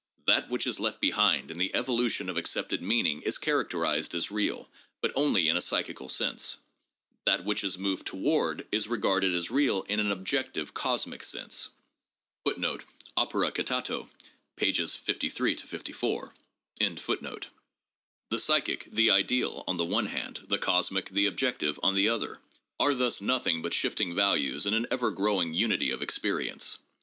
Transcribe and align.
That 0.25 0.49
which 0.49 0.65
is 0.65 0.79
left 0.79 0.99
behind 0.99 1.51
in 1.51 1.59
the 1.59 1.75
evolution 1.75 2.27
of 2.27 2.35
accepted 2.35 2.81
mean 2.81 3.05
ing 3.05 3.21
is 3.21 3.37
characterized 3.37 4.15
as 4.15 4.31
real, 4.31 4.67
but 4.99 5.11
only 5.13 5.47
in 5.47 5.55
a 5.55 5.61
psychical 5.61 6.09
sense; 6.09 6.57
that 7.27 7.45
which 7.45 7.63
is 7.63 7.77
moved 7.77 8.07
toward 8.07 8.65
is 8.71 8.87
regarded 8.87 9.31
as 9.35 9.51
real 9.51 9.83
in 9.83 9.99
an 9.99 10.11
objective, 10.11 10.73
cosmic 10.73 11.21
sense." 11.23 11.69
3 12.51 12.55
The 12.55 14.07
psychic, 18.39 18.87
the 18.91 19.11
ideal, 19.11 19.63
on 19.67 19.77
the 19.77 19.85
one 19.85 20.05
hand, 20.07 20.39
the 20.47 20.57
cosmic, 20.57 21.09
the 21.11 21.25
objective, 21.27 21.79
on 21.83 21.93
the 21.93 22.09
other, 22.09 22.39
are 22.79 22.95
thus 22.95 23.21
nothing 23.21 23.61
but 23.61 23.75
shifting 23.75 24.15
values 24.15 24.65
in 24.65 24.81
the 24.81 24.91
ever 24.91 25.11
grow 25.11 25.39
ing 25.43 25.53
unity 25.53 25.91
of 25.91 26.01
experience. 26.01 26.79